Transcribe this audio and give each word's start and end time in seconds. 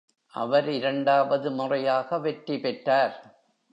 அவர் 0.33 0.69
இரண்டாவது 0.69 1.51
முறையாக 1.51 2.19
வெற்றி 2.19 2.59
பெற்றார். 2.59 3.15